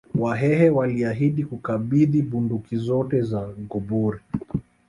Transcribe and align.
Wahehe 0.15 0.69
waliahidi 0.69 1.43
Kukabidhi 1.45 2.21
bunduki 2.21 2.77
zote 2.77 3.21
za 3.21 3.49
gobori 3.69 4.19